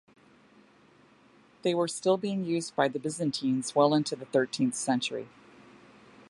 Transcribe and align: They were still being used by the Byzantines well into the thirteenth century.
They 1.61 1.75
were 1.75 1.87
still 1.87 2.17
being 2.17 2.43
used 2.43 2.75
by 2.75 2.87
the 2.87 2.97
Byzantines 2.97 3.75
well 3.75 3.93
into 3.93 4.15
the 4.15 4.25
thirteenth 4.25 4.73
century. 4.73 5.27